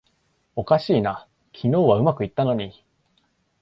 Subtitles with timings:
[0.55, 2.83] おかしいな、昨日はうまくいったのに